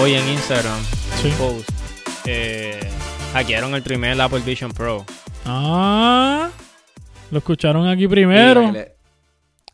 [0.00, 0.80] hoy en Instagram,
[1.20, 1.28] Sí.
[1.28, 1.70] un post,
[2.26, 2.80] eh,
[3.32, 5.04] hackearon el primer Apple Vision Pro.
[5.44, 6.50] Ah,
[7.30, 8.72] lo escucharon aquí primero.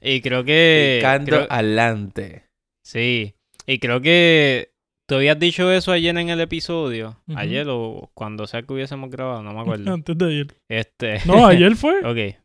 [0.00, 0.98] Y creo que...
[1.00, 2.46] Picando adelante.
[2.84, 3.34] Sí,
[3.66, 4.72] y creo que
[5.06, 7.20] tú habías dicho eso ayer en el episodio.
[7.34, 9.92] Ayer o cuando sea que hubiésemos grabado, no me acuerdo.
[9.92, 10.46] Antes de ayer.
[10.68, 12.00] este, No, ayer fue.
[12.04, 12.36] ok,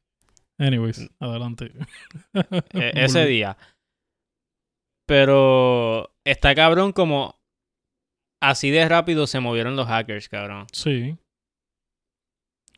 [0.60, 1.72] Anyways, adelante.
[2.74, 3.58] e- ese día.
[5.08, 7.41] Pero está cabrón como
[8.42, 10.68] así de rápido se movieron los hackers, cabrón.
[10.74, 11.18] Sí.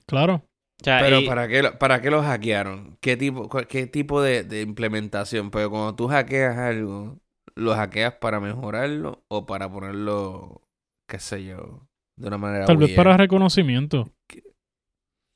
[0.06, 0.36] Claro.
[0.82, 2.98] O sea, Pero y- ¿para qué, lo- ¿para qué lo hackearon?
[3.00, 5.50] ¿Qué tipo, qué tipo de, de implementación?
[5.50, 7.20] Pero cuando tú hackeas algo,
[7.56, 10.62] ¿lo hackeas para mejorarlo o para ponerlo,
[11.08, 14.12] qué sé yo, de una manera Tal vez para reconocimiento.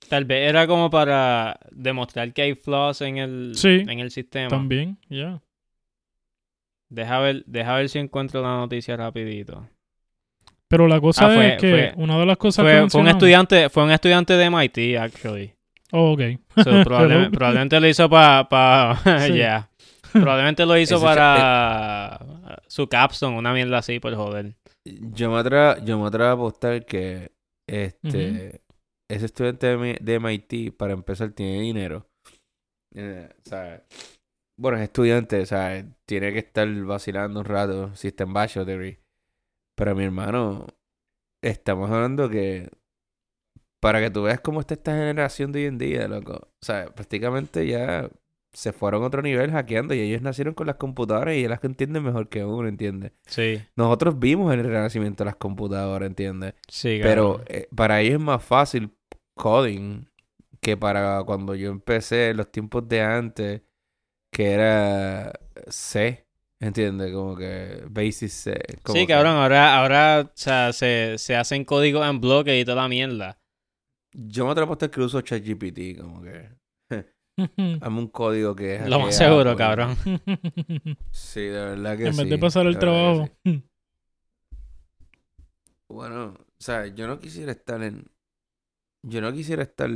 [0.10, 4.50] Tal vez era como para demostrar que hay flaws en el, Sí, en el sistema.
[4.50, 5.42] También, ya.
[6.90, 9.68] Deja ver, deja ver si encuentro la noticia rapidito.
[10.70, 13.02] Pero la cosa Ah, fue- es que fue- una de las cosas que Fue, fue
[13.02, 15.54] un estudiante, fue un estudiante de MIT, actually.
[15.92, 16.22] Oh, ok.
[16.64, 19.34] So, probable- probablemente lo hizo para, pa, Sí.
[19.34, 19.70] yeah.
[20.12, 22.20] Probablemente lo hizo para
[22.68, 24.56] su capstone, una mierda así, por joder.
[24.86, 27.32] Yo me atrevo, yo me atrevo a apostar que
[27.70, 28.62] este
[29.10, 32.06] ese estudiante de, mi- de MIT, para empezar, tiene dinero.
[32.96, 33.30] Eh,
[34.60, 38.96] bueno, es estudiante, o sea, tiene que estar vacilando un rato si está en bachelor.
[39.78, 40.66] Pero mi hermano,
[41.44, 42.70] estamos hablando que
[43.80, 46.34] para que tú veas cómo está esta generación de hoy en día, loco.
[46.34, 48.10] O sea, prácticamente ya
[48.52, 51.64] se fueron a otro nivel hackeando y ellos nacieron con las computadoras y ellas las
[51.64, 53.12] entienden mejor que uno, ¿entiendes?
[53.28, 56.56] Sí, Nosotros vimos el renacimiento de las computadoras, ¿entiendes?
[56.68, 58.98] sí, Pero eh, para ellos es más fácil
[59.36, 60.06] coding
[60.60, 63.62] que para cuando yo empecé los tiempos de antes,
[64.32, 65.34] que era
[65.68, 66.27] C,
[66.60, 67.12] ¿entiendes?
[67.14, 68.62] Como que Basic C.
[68.84, 72.66] como Sí, que- cabrón, ahora, ahora o sea, se, se hacen códigos en bloque y
[72.66, 73.40] toda la mierda.
[74.14, 76.50] Yo me atrevo a que uso ChatGPT, como que...
[77.82, 78.90] Hazme un código que es...
[78.90, 79.58] Lo más seguro, pues.
[79.58, 79.96] cabrón.
[81.12, 82.22] Sí, de verdad que en sí.
[82.22, 83.30] vez de pasar el trabajo.
[83.46, 83.64] sí.
[85.90, 88.08] Bueno, o sea, yo no quisiera estar en...
[89.04, 89.90] Yo no quisiera estar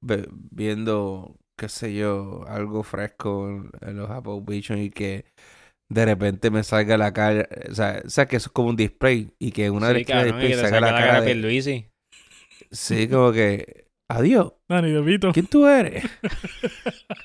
[0.00, 5.26] viendo, qué sé yo, algo fresco en, en los Apple Vision y que
[5.88, 7.48] de repente me salga la cara...
[7.70, 10.06] O sea, o sea, que eso es como un display y que una Sí, vez
[10.06, 11.26] que el cabrón, y display que te salga la cara de...
[11.26, 11.86] Pierluisi.
[12.70, 13.84] Sí, como que...
[14.08, 15.32] Adiós, Dani, Devito.
[15.32, 16.04] ¿quién tú eres?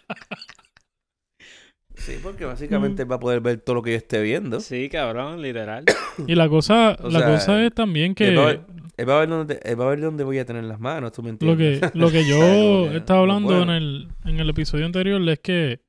[1.95, 4.59] sí, porque básicamente él va a poder ver todo lo que yo esté viendo.
[4.59, 5.85] Sí, cabrón, literal.
[6.27, 8.61] Y la cosa, O la sea, cosa es también que Él va, a ver,
[8.97, 11.13] él va a ver dónde, él va a ver dónde voy a tener las manos,
[11.13, 11.91] ¿tú me lo que, entiendes?
[11.93, 15.39] lo que O sea, yo que estaba hablando en el, en el episodio anterior es
[15.39, 15.79] que,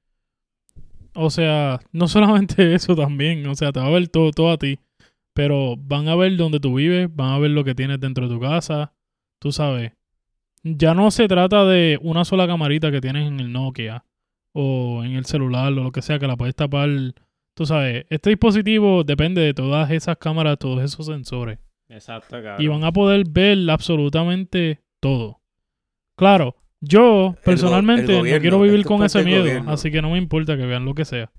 [1.14, 4.58] o sea, no solamente eso también, o sea, te va a ver todo, todo a
[4.58, 4.78] ti,
[5.34, 8.34] pero van a ver dónde tú vives, van a ver lo que tienes dentro de
[8.34, 8.92] tu casa,
[9.38, 9.92] tú sabes.
[10.62, 14.04] Ya no se trata de una sola camarita que tienes en el Nokia
[14.52, 16.90] o en el celular o lo que sea que la puedes tapar.
[17.54, 21.58] Tú sabes, este dispositivo depende de todas esas cámaras, todos esos sensores.
[21.88, 22.62] Exacto, cabrón.
[22.62, 25.40] y van a poder ver absolutamente todo.
[26.16, 29.72] Claro, yo personalmente no quiero vivir con ese miedo, gobierno.
[29.72, 31.30] así que no me importa que vean lo que sea.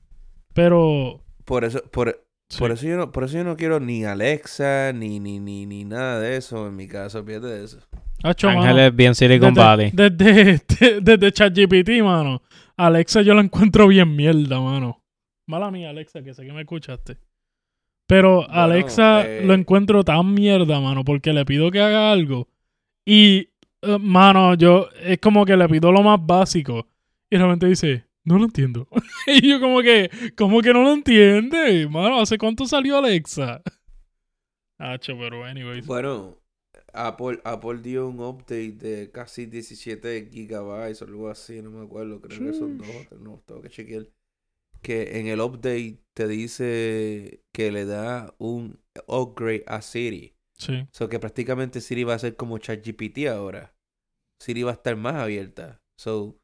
[0.54, 4.04] Pero Por eso, por, sí, por eso yo no, por eso yo no quiero ni
[4.04, 7.80] Alexa, ni, ni, ni, ni nada de eso en mi caso, fíjate de eso.
[8.24, 9.92] Hacho, mano, Ángel es bien Silicon desde, Valley.
[9.92, 10.62] Desde,
[11.02, 12.42] desde, ChatGPT, mano.
[12.78, 15.04] Alexa yo la encuentro bien mierda, mano.
[15.48, 17.18] Mala mía, Alexa, que sé que me escuchaste.
[18.08, 22.48] Pero Bueno, Alexa eh, lo encuentro tan mierda, mano, porque le pido que haga algo.
[23.06, 23.51] Y,
[23.82, 26.88] eh, mano, yo es como que le pido lo más básico.
[27.30, 28.88] Y realmente dice, no lo entiendo.
[29.28, 31.88] y yo como que, como que no lo entiende?
[31.88, 33.62] Mano, ¿hace cuánto salió Alexa?
[34.78, 35.86] Hacho, pero anyways.
[35.86, 36.38] Bueno,
[36.94, 42.20] Apple, Apple dio un update de casi 17 gigabytes o algo así, no me acuerdo,
[42.22, 44.08] creo que son dos, o no, tengo que chequear.
[44.82, 50.36] Que en el update te dice que le da un upgrade a Siri.
[50.58, 50.88] Sí.
[50.92, 53.76] So que prácticamente Siri va a ser como ChatGPT ahora.
[54.42, 55.80] Siri va a estar más abierta.
[56.00, 56.38] So,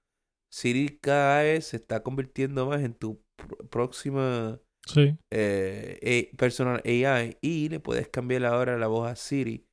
[0.53, 5.17] Siri cada vez se está convirtiendo más en tu pr- próxima Sí.
[5.33, 9.65] eh, personal AI y le puedes cambiar ahora la voz a Siri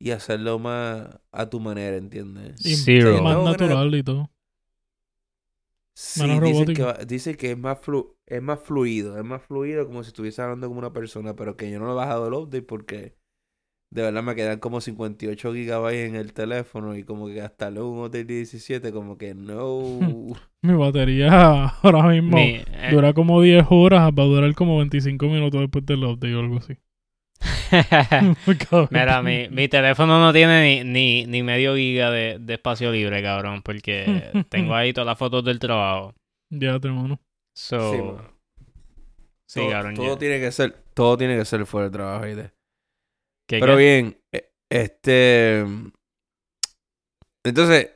[0.00, 2.64] y hacerlo más a tu manera, ¿entiendes?
[2.64, 3.22] Y Zero.
[3.22, 4.30] más natural y todo.
[5.96, 6.76] Sí, menos dicen robótico.
[6.76, 10.08] que, va- dicen que es más flu es más fluido, es más fluido como si
[10.08, 13.16] estuviese hablando como una persona, pero que yo no lo he bajado el update porque
[13.94, 18.02] de verdad me quedan como 58 gigabytes en el teléfono y como que hasta luego
[18.04, 20.26] un de 17 como que no.
[20.62, 25.26] Mi batería ahora mismo Mi- eh, dura como 10 horas, va a durar como 25
[25.26, 26.76] minutos después del update o algo así.
[28.90, 33.22] Mira, mi, mi teléfono no tiene ni, ni, ni medio giga de, de espacio libre,
[33.22, 36.14] cabrón, porque tengo ahí todas las fotos del trabajo.
[36.50, 37.20] Ya, te mano.
[37.54, 38.28] So, Sí, sí, mano.
[39.46, 39.94] todo, cabrón.
[39.94, 42.24] todo tiene que ser, todo tiene que ser fuera de trabajo.
[42.26, 42.50] ¿viste?
[43.46, 43.82] ¿Qué- Pero qué?
[43.82, 45.64] bien, eh, este.
[47.44, 47.90] Entonces,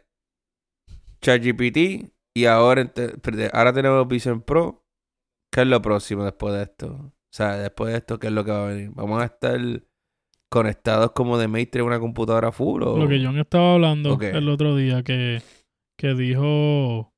[1.22, 2.92] ChatGPT y ahora,
[3.52, 4.84] ahora tenemos Vision Pro.
[5.50, 6.88] ¿Qué es lo próximo después de esto?
[6.88, 8.90] O sea, después de esto, ¿qué es lo que va a venir?
[8.94, 9.58] ¿Vamos a estar
[10.50, 12.82] conectados como de Matrix a una computadora full?
[12.82, 12.98] O...
[12.98, 15.40] Lo que John estaba hablando el otro día, que,
[15.96, 17.12] que dijo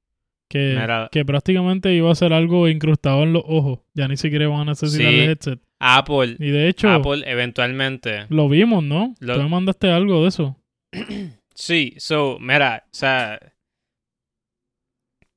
[0.49, 1.09] que, Mira.
[1.11, 3.81] que prácticamente iba a ser algo incrustado en los ojos.
[3.95, 5.19] Ya ni siquiera van a necesitar Sí.
[5.19, 5.61] el headset.
[5.81, 8.27] Apple, Y de hecho, Apple eventualmente.
[8.29, 9.15] lo vimos, ¿no?
[9.19, 10.57] Lo- Tú me mandaste algo de eso.
[11.55, 13.39] Sí, so, mira, o sea,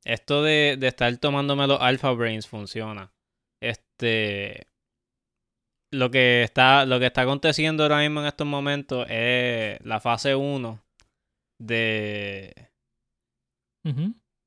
[0.05, 3.11] esto de, de estar tomándome los Alpha Brains funciona.
[3.61, 4.67] Este,
[5.91, 10.33] lo que está, lo que está aconteciendo ahora mismo en estos momentos es la fase
[10.35, 10.81] 1
[11.59, 12.53] de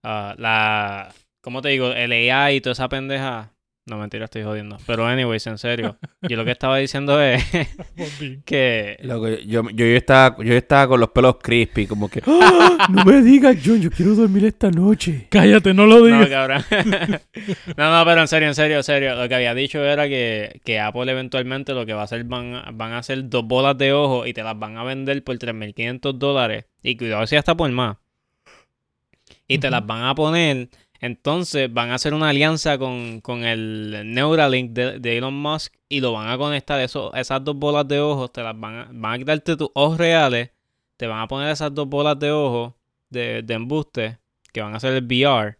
[0.02, 1.92] ah, la, ¿cómo te digo?
[1.92, 3.52] El AI y toda esa pendeja.
[3.88, 4.78] No, mentira, estoy jodiendo.
[4.84, 5.96] Pero anyways, en serio.
[6.22, 7.40] Yo lo que estaba diciendo es
[8.44, 12.20] que Loco, yo, yo, yo estaba, yo estaba con los pelos crispy, como que.
[12.26, 12.88] ¡Ah!
[12.90, 15.28] No me digas, John, yo quiero dormir esta noche.
[15.30, 16.28] Cállate, no lo No, digas.
[16.28, 16.64] cabrón.
[17.76, 19.14] no, no, pero en serio, en serio, en serio.
[19.14, 22.54] Lo que había dicho era que, que Apple eventualmente lo que va a hacer van,
[22.54, 25.36] a- van a hacer dos bolas de ojo y te las van a vender por
[25.38, 26.64] 3.500 dólares.
[26.82, 27.96] Y cuidado si hasta por más.
[29.48, 30.68] Y te las van a poner.
[31.00, 36.00] Entonces van a hacer una alianza con, con el Neuralink de, de Elon Musk y
[36.00, 36.80] lo van a conectar.
[36.80, 39.98] Eso, esas dos bolas de ojos te las van a, van a quitarte tus ojos
[39.98, 40.50] reales.
[40.96, 42.74] Te van a poner esas dos bolas de ojo
[43.10, 44.18] de, de embuste
[44.52, 45.58] que van a ser el VR,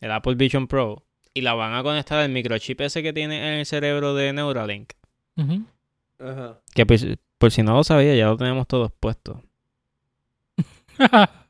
[0.00, 1.02] el Apple Vision Pro,
[1.34, 4.92] y la van a conectar al microchip ese que tiene en el cerebro de Neuralink.
[5.36, 6.60] Ajá.
[6.72, 9.38] Que por, si- por si no lo sabía, ya lo tenemos todos puestos.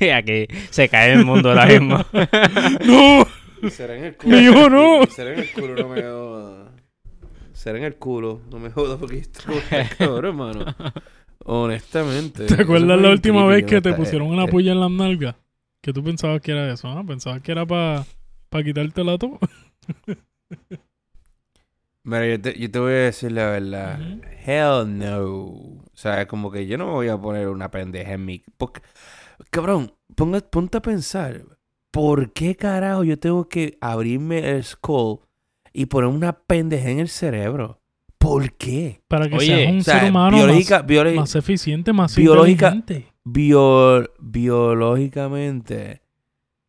[0.00, 2.04] y aquí se cae el mundo ahora mismo.
[2.84, 3.26] ¡No!
[3.70, 5.06] Será en el dijo no.
[5.06, 6.70] Será en el culo, no me jodas.
[7.52, 10.74] Será en el culo, no me jodas porque esto está cabrón, hermano.
[11.44, 12.46] Honestamente.
[12.46, 15.36] ¿Te acuerdas la última vez que te pusieron una eh, puya en las nalgas?
[15.80, 17.04] Que tú pensabas que era eso, ¿ah?
[17.06, 18.04] Pensabas que era para
[18.64, 19.38] quitarte la to.
[22.02, 24.00] Mira, yo te, yo te voy a decir la verdad.
[24.44, 25.85] Hell no.
[25.96, 28.42] O sea, es como que yo no me voy a poner una pendeja en mi...
[28.58, 28.82] Porque,
[29.48, 31.42] cabrón, ponga, ponte a pensar.
[31.90, 35.20] ¿Por qué carajo yo tengo que abrirme el skull
[35.72, 37.80] y poner una pendeja en el cerebro?
[38.18, 39.00] ¿Por qué?
[39.08, 42.14] Para que Oye, seas un O sea, ser humano biológica, más, biolo- más eficiente, más
[42.14, 43.12] biológica- inteligente.
[43.24, 46.02] bio- biológicamente,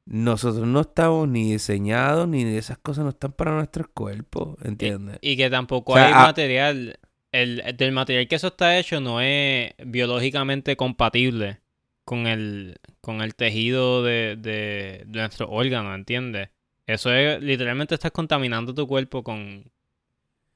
[0.06, 5.18] nosotros no estamos ni diseñados ni esas cosas no están para nuestros cuerpos, ¿entiendes?
[5.22, 7.00] y que tampoco O sea, hay material.
[7.42, 11.60] El, del material que eso está hecho no es biológicamente compatible
[12.06, 16.50] con el, con el tejido de, de, de nuestro órgano, ¿entiendes?
[16.86, 19.66] Eso es, literalmente estás contaminando tu cuerpo con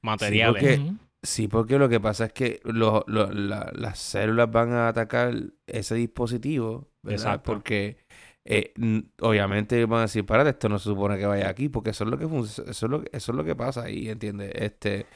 [0.00, 0.62] materiales.
[0.62, 0.96] porque- Ujú.
[1.24, 5.32] Sí, porque lo que pasa es que lo- lo- la- las células van a atacar
[5.68, 7.18] ese dispositivo, ¿verdad?
[7.26, 7.52] Exacto.
[7.52, 7.96] Porque
[8.44, 8.72] eh,
[9.20, 12.10] obviamente van a decir, párate, esto no se supone que vaya aquí, porque eso es
[12.10, 14.50] lo que eso es lo, eso es lo que pasa ahí, ¿entiendes?
[14.56, 15.06] Este,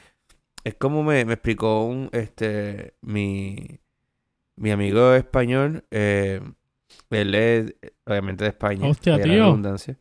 [0.63, 3.79] es como me, me explicó un, este, mi,
[4.55, 6.41] mi amigo español, eh,
[7.09, 9.33] él es obviamente de España, Hostia, tío.
[9.33, 9.97] redundancia.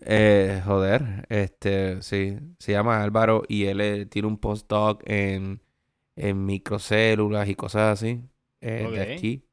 [0.00, 5.62] Eh, joder, este, sí, se llama Álvaro y él eh, tiene un postdoc en,
[6.16, 8.22] en microcélulas y cosas así,
[8.60, 9.44] eh, de aquí.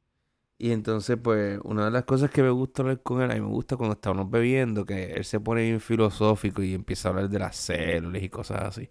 [0.58, 3.42] Y entonces, pues, una de las cosas que me gusta hablar con él, a mí
[3.42, 7.30] me gusta cuando estamos bebiendo, que él se pone bien filosófico y empieza a hablar
[7.30, 8.90] de las células y cosas así.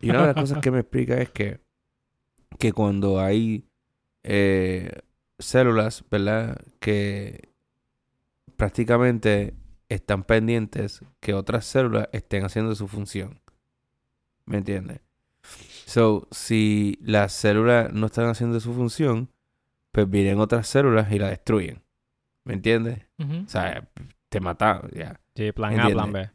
[0.00, 1.60] Y una de las cosas que me explica es que,
[2.58, 3.64] que cuando hay
[4.22, 4.90] eh,
[5.38, 6.58] células, ¿verdad?
[6.80, 7.50] Que
[8.56, 9.54] prácticamente
[9.88, 13.40] están pendientes que otras células estén haciendo su función.
[14.44, 15.00] ¿Me entiendes?
[15.86, 19.30] So, si las células no están haciendo su función,
[19.92, 21.82] pues vienen otras células y la destruyen.
[22.44, 23.00] ¿Me entiendes?
[23.18, 23.88] O sea,
[24.28, 25.20] te matan, ya.
[25.34, 26.30] Sí, plan A, plan B.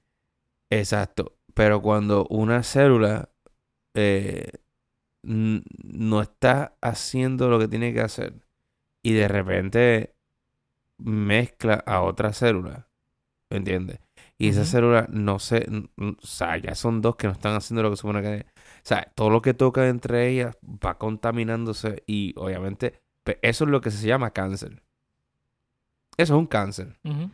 [0.70, 1.38] Exacto.
[1.54, 3.30] Pero cuando una célula
[3.94, 4.52] eh,
[5.24, 8.34] no está haciendo lo que tiene que hacer
[9.04, 10.16] y de repente
[10.98, 12.90] mezcla a otra célula,
[13.50, 14.00] ¿me entiendes?
[14.38, 14.66] Y esa Ujú.
[14.66, 15.68] célula no se...
[15.98, 18.46] O sea, ya son dos que no están haciendo lo que supone que...
[18.48, 23.02] O sea, todo lo que toca entre ellas va contaminándose y obviamente
[23.42, 24.82] eso es lo que se llama cáncer.
[26.18, 26.98] Eso es un cáncer.
[27.06, 27.30] O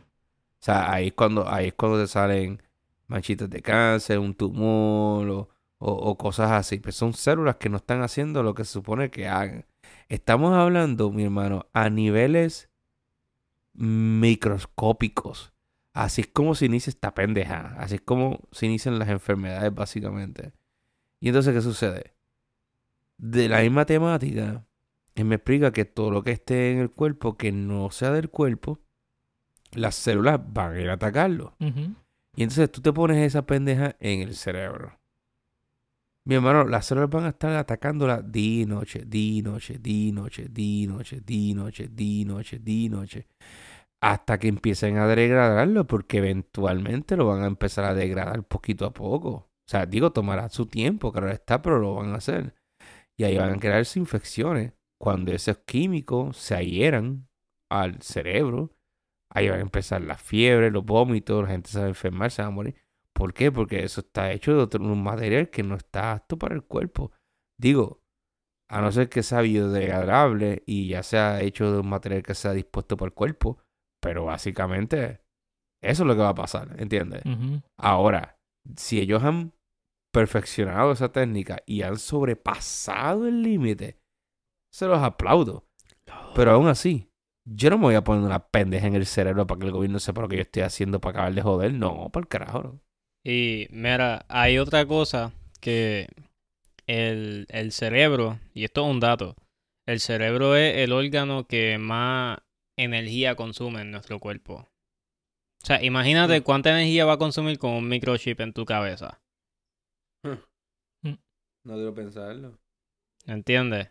[0.60, 2.62] sea, ahí es cuando, ahí es cuando te salen
[3.06, 5.48] manchitas de cáncer, un tumor o,
[5.78, 6.78] o, o cosas así.
[6.78, 9.66] Pues son células que no están haciendo lo que se supone que hagan.
[10.08, 12.70] Estamos hablando, mi hermano, a niveles
[13.74, 15.52] microscópicos.
[15.92, 17.74] Así es como se inicia esta pendeja.
[17.78, 20.52] Así es como se inician las enfermedades, básicamente.
[21.20, 22.14] Y entonces, ¿qué sucede?
[23.16, 24.64] De la misma temática,
[25.14, 28.30] él me explica que todo lo que esté en el cuerpo, que no sea del
[28.30, 28.80] cuerpo,
[29.72, 31.56] las células van a ir a atacarlo.
[32.36, 34.97] Y entonces tú te pones esa pendeja en el cerebro.
[36.28, 40.86] Mi hermano, las células van a estar atacándola y noche, y noche, y noche, y
[40.86, 43.26] noche, y noche, y noche, y noche.
[44.02, 48.92] Hasta que empiecen a degradarlo, porque eventualmente lo van a empezar a degradar poquito a
[48.92, 49.30] poco.
[49.30, 52.54] O sea, digo, tomará su tiempo, claro está, pero lo van a hacer.
[53.16, 54.74] Y ahí van a crearse infecciones.
[55.00, 57.26] Cuando esos químicos se adhieran
[57.70, 58.76] al cerebro,
[59.30, 62.42] ahí van a empezar la fiebre, los vómitos, la gente se va a enfermar, se
[62.42, 62.74] va a morir.
[63.18, 63.50] ¿Por qué?
[63.50, 67.10] Porque eso está hecho de otro, un material que no está apto para el cuerpo.
[67.58, 68.00] Digo,
[68.70, 72.52] a no ser que sea biodegradable y ya sea hecho de un material que sea
[72.52, 73.58] dispuesto para el cuerpo,
[74.00, 75.20] pero básicamente
[75.82, 77.24] eso es lo que va a pasar, ¿entiendes?
[77.76, 78.38] Ahora,
[78.76, 79.52] si ellos han
[80.12, 83.98] perfeccionado esa técnica y han sobrepasado el límite,
[84.72, 85.66] se los aplaudo.
[86.36, 87.10] Pero aún así,
[87.44, 89.98] yo no me voy a poner una pendeja en el cerebro para que el gobierno
[89.98, 91.74] sepa lo que yo estoy haciendo para acabar de joder.
[91.74, 92.62] No, por carajo.
[92.62, 92.87] no.
[93.24, 96.08] Y mira, hay otra cosa que
[96.86, 99.34] el, el cerebro, y esto es un dato,
[99.86, 102.38] el cerebro es el órgano que más
[102.78, 104.68] energía consume en nuestro cuerpo.
[105.62, 106.42] O sea, imagínate Mm.
[106.44, 109.20] cuánta energía va a consumir con un microchip en tu cabeza.
[111.64, 112.58] No debo pensarlo.
[113.26, 113.88] ¿Entiendes?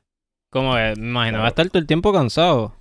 [0.50, 2.75] Como que, me imagino, va a estar todo el tiempo cansado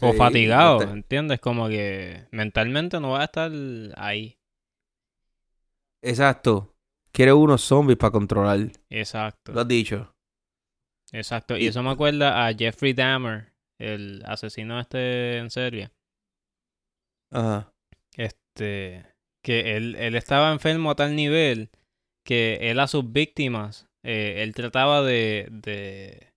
[0.00, 1.38] o Sí, fatigado, este- ¿entiendes?
[1.38, 3.52] Como que mentalmente no va a estar
[3.96, 4.38] ahí.
[6.06, 6.72] Exacto.
[7.12, 8.70] Quiere unos zombies para controlar.
[8.90, 9.52] Exacto.
[9.52, 10.14] Lo has dicho.
[11.12, 11.56] Exacto.
[11.56, 15.90] Y eso me acuerda a Jeffrey Dahmer, el asesino este en serie.
[17.32, 17.72] Ajá.
[18.16, 19.04] Este,
[19.42, 21.70] que él, él estaba enfermo a tal nivel
[22.24, 26.32] que él a sus víctimas, eh, él trataba de, de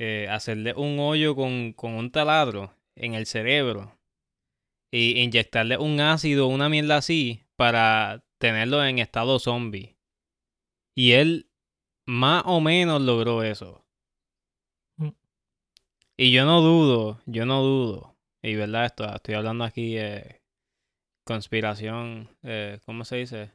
[0.00, 3.96] eh, hacerle un hoyo con, con un taladro en el cerebro
[4.92, 9.96] y inyectarle un ácido, una mierda así, para tenerlo en estado zombie.
[10.96, 11.50] Y él
[12.06, 13.84] más o menos logró eso.
[14.96, 15.10] Mm.
[16.16, 18.16] Y yo no dudo, yo no dudo.
[18.42, 20.40] Y verdad, esto, estoy hablando aquí de
[21.26, 23.52] conspiración, eh, ¿cómo se dice?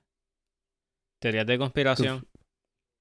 [1.19, 2.27] Teorías de conspiración.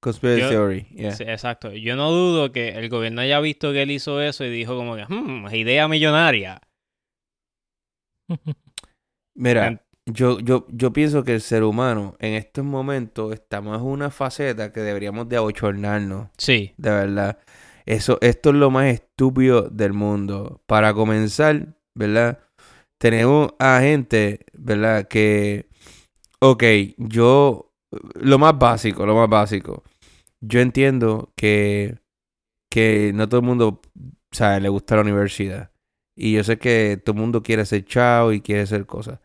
[0.01, 0.87] Conspiracy Yo- theory.
[0.91, 1.11] Yeah.
[1.33, 1.73] Exacto.
[1.73, 4.97] Yo no dudo que el gobierno haya visto que él hizo eso y dijo como
[4.97, 6.61] que, hmm, idea millonaria.
[9.35, 14.11] Mira, yo, yo, yo pienso que el ser humano en estos momentos estamos en una
[14.11, 16.29] faceta que deberíamos de abochornarnos.
[16.39, 17.39] Sí, De verdad.
[17.85, 20.63] Eso, esto es lo más estúpido del mundo.
[20.67, 22.39] Para comenzar, ¿verdad?
[22.99, 25.09] Tenemos a gente, ¿verdad?
[25.09, 25.67] Que,
[26.41, 26.63] ok,
[26.99, 27.73] yo,
[28.15, 29.83] lo más básico, lo más básico.
[30.41, 31.99] Yo entiendo que,
[32.71, 33.81] que no todo el mundo,
[34.31, 34.63] ¿sabes?
[34.63, 35.73] Le gusta la universidad.
[36.17, 39.19] Y yo sé que todo el mundo quiere ser chao y quiere hacer cosas.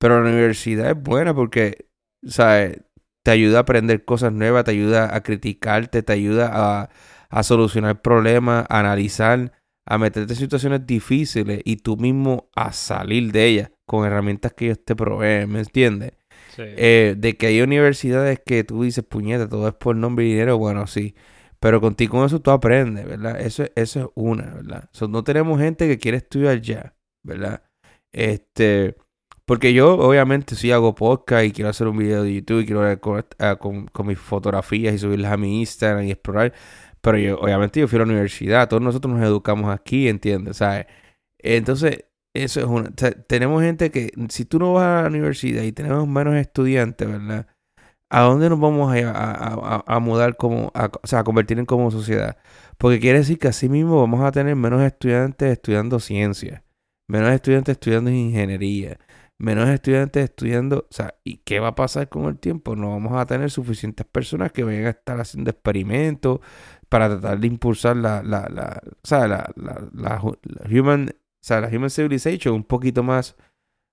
[0.00, 1.86] Pero la universidad es buena porque,
[2.26, 2.80] ¿sabes?
[3.22, 6.90] Te ayuda a aprender cosas nuevas, te ayuda a criticarte, te ayuda a,
[7.28, 9.52] a solucionar problemas, a analizar,
[9.86, 14.66] a meterte en situaciones difíciles y tú mismo a salir de ellas con herramientas que
[14.66, 16.12] ellos te proveen, ¿me entiendes?
[16.56, 16.62] sí.
[16.64, 20.58] Eh, de que hay universidades que tú dices, puñeta, todo es por nombre y dinero,
[20.58, 21.14] bueno, sí.
[21.60, 23.38] Pero contigo con eso tú aprendes, ¿verdad?
[23.38, 24.88] Eso, eso es una, ¿verdad?
[24.92, 27.62] So, no tenemos gente que quiere estudiar ya, ¿verdad?
[28.12, 28.96] Este,
[29.50, 33.00] porque yo obviamente sí hago podcast y quiero hacer un video de YouTube y quiero
[33.00, 36.52] con, ah, con, con mis fotografías y subirlas a mi Instagram y explorar.
[37.00, 40.58] Pero yo, obviamente yo fui a la universidad, todos nosotros nos educamos aquí, ¿entiendes?
[40.58, 40.86] ¿Sabes?
[41.38, 42.90] Entonces, eso es una...
[42.92, 47.48] tenemos gente que, si tú no vas a la universidad y tenemos menos estudiantes, ¿verdad?
[48.08, 51.66] ¿A dónde nos vamos a, a, a- a mudar como, o sea, a convertir en
[51.66, 52.36] como sociedad?
[52.78, 56.62] Porque quiere decir que así mismo vamos a tener menos estudiantes estudiando ciencia,
[57.08, 58.98] menos estudiantes estudiando ingeniería,
[59.40, 62.76] menos estudiantes estudiando, o sea, ¿y qué va a pasar con el tiempo?
[62.76, 66.40] No vamos a tener suficientes personas que vayan a estar haciendo experimentos
[66.90, 71.08] para tratar de impulsar la, la, la, o sea, la, la, la hu- la human,
[71.10, 73.36] o sea, la human civilization un poquito más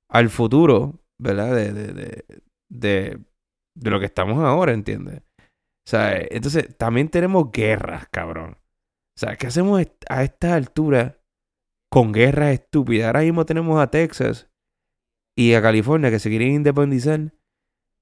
[0.10, 1.56] al futuro, ¿verdad?
[1.56, 1.94] De, de,
[2.70, 3.20] de,
[3.75, 5.22] de, lo que estamos ahora, ¿entiendes?
[5.22, 8.58] O sea, entonces también tenemos guerras, cabrón.
[9.16, 11.22] O sea, ¿qué hacemos a esta altura
[11.89, 13.08] con guerras estúpidas?
[13.08, 14.50] Ahora mismo tenemos a Texas
[15.38, 17.32] y a California que se quieren independizar.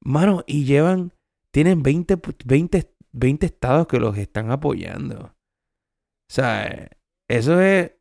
[0.02, 1.12] Mano, y llevan
[1.52, 5.26] tienen 20, 20, 20 estados que los están apoyando.
[5.26, 6.90] O sea,
[7.30, 7.92] eso es.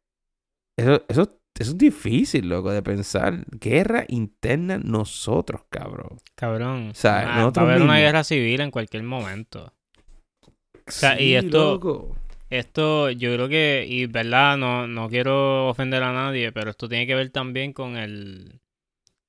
[0.79, 1.23] Eso, eso,
[1.59, 3.45] eso es difícil, loco, de pensar.
[3.61, 6.19] Guerra interna nosotros, cabrón.
[6.35, 6.91] Cabrón.
[6.91, 9.73] O sea, Ah, va a nosotros haber una guerra civil en cualquier momento.
[10.87, 12.17] sea, y esto- loco.
[12.51, 17.07] Esto, yo creo que, y verdad, no, no quiero ofender a nadie, pero esto tiene
[17.07, 18.61] que ver también con el,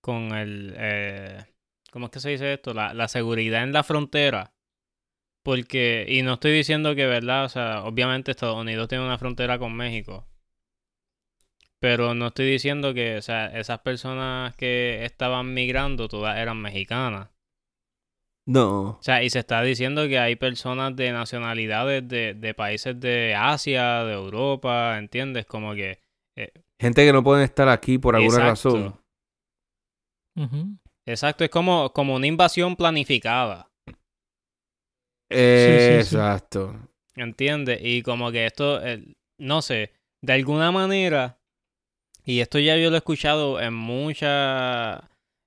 [0.05, 1.45] con el, eh,
[1.91, 2.75] ¿cómo es que se dice esto?
[2.75, 4.53] La, la seguridad en la frontera.
[5.43, 9.57] Porque, y no estoy diciendo que, verdad, o sea, obviamente Estados Unidos tiene una frontera
[9.57, 10.27] con México.
[11.79, 17.29] Pero no estoy diciendo que, o sea, esas personas que estaban migrando todas eran mexicanas.
[18.45, 18.81] No.
[18.99, 23.33] O sea, y se está diciendo que hay personas de nacionalidades de, de países de
[23.35, 25.47] Asia, de Europa, ¿entiendes?
[25.47, 25.97] Como que...
[26.79, 28.69] Gente que no pueden estar aquí por alguna Exacto.
[28.69, 29.04] razón.
[31.05, 33.69] Exacto, es como, como una invasión planificada,
[35.29, 36.15] Eh, sí, sí.
[36.15, 36.75] Exacto.
[37.15, 37.79] ¿entiendes?
[37.81, 39.03] Y como que esto, eh,
[39.39, 41.39] no sé, de alguna manera,
[42.23, 45.01] y esto ya yo lo he escuchado en muchas...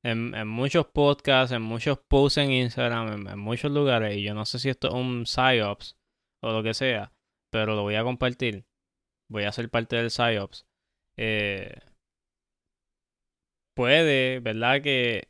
[0.05, 4.33] En, en muchos podcasts, en muchos posts en Instagram, en, en muchos lugares, y yo
[4.33, 5.97] no sé si esto es un PsyOps
[6.41, 7.13] o lo que sea,
[7.51, 8.65] pero lo voy a compartir.
[9.29, 10.67] Voy a ser parte del PsyOps.
[11.19, 11.75] Eh,
[13.79, 14.83] puede, ¿verdad?
[14.83, 15.29] Que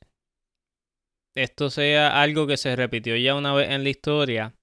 [1.36, 4.54] esto sea algo que se repitió ya una vez en la historia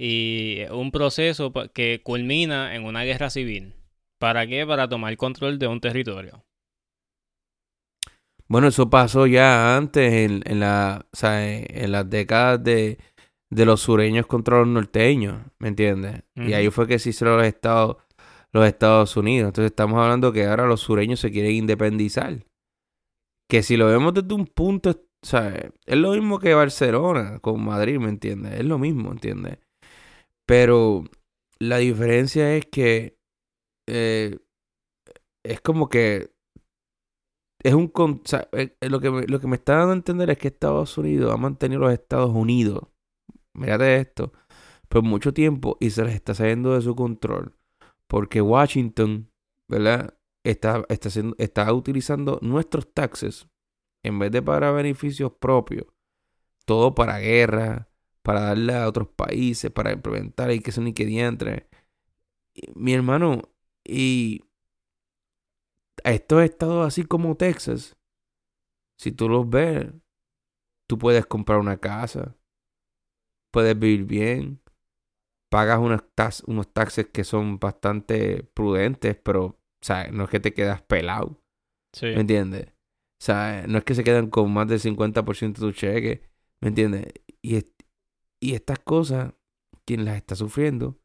[0.00, 3.74] y un proceso que culmina en una guerra civil.
[4.18, 4.66] ¿Para qué?
[4.66, 6.46] Para tomar control de un territorio.
[8.48, 12.96] Bueno, eso pasó ya antes en, en la, o sea, en, en las décadas de,
[13.50, 16.22] de los sureños contra los norteños, ¿me entiendes?
[16.36, 17.98] Y ahí fue que se hicieron los Estados,
[18.50, 19.48] los Estados Unidos.
[19.48, 22.38] Entonces estamos hablando que ahora los sureños se quieren independizar.
[23.48, 25.36] Que si lo vemos desde un punto, o
[25.86, 28.54] es lo mismo que Barcelona con Madrid, ¿me entiendes?
[28.54, 29.58] Es lo mismo, ¿entiendes?
[30.46, 31.04] Pero
[31.58, 33.18] la diferencia es que
[33.88, 34.38] eh,
[35.44, 36.30] es como que
[37.62, 40.48] es un o lo que me, lo que me está dando a entender es que
[40.48, 42.84] Estados Unidos ha mantenido a los Estados Unidos
[43.54, 44.32] mírate esto
[44.88, 47.56] por mucho tiempo y se les está saliendo de su control
[48.06, 49.30] porque Washington
[49.68, 50.15] verdad
[50.50, 53.48] está está está utilizando nuestros taxes
[54.02, 55.86] en vez de para beneficios propios.
[56.64, 57.88] Todo para guerra
[58.22, 61.68] para darle a otros países para implementar y que son ni que diantre.
[62.74, 63.42] Mi hermano
[63.84, 64.42] y
[66.04, 67.96] estos estados así como Texas,
[68.98, 69.86] si tú los ves,
[70.88, 72.36] tú puedes comprar una casa,
[73.50, 74.62] puedes vivir bien,
[75.50, 80.52] pagas unos, tax- unos taxes que son bastante prudentes, pero, sea, no es que te
[80.54, 81.40] quedas pelado,
[81.94, 82.06] Sí.
[82.06, 82.66] ¿me entiendes?
[82.68, 86.22] O sea, no es que se quedan con más del 50% de tu cheque,
[86.60, 87.06] ¿me entiendes?
[87.42, 87.56] Y,
[88.42, 89.32] y estas cosas,
[89.86, 90.98] quien las está sufriendo,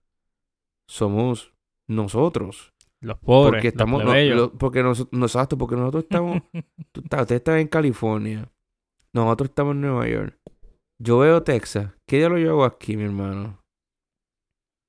[0.89, 1.53] somos
[1.89, 2.73] nosotros.
[3.01, 4.37] Los pobres, Porque estamos, los no, plebeyos.
[4.37, 6.41] lo- porque nosotros, porque nosotros estamos,
[6.91, 8.51] tú ustedes están en California,
[9.13, 10.37] nosotros estamos en Nueva York.
[11.01, 13.59] Yo veo Texas, ¿qué día lo yo hago aquí, mi hermano?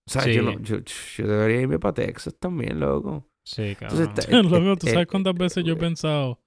[0.06, 0.44] O sea, yo, Sí.
[0.44, 3.26] no, yo, yo debería irme para Texas también, loco.
[3.44, 4.18] Sí, Entonces, cabrón.
[4.18, 6.40] está- Loco, ¿tú sabes cuántas veces yo he eh, pensado?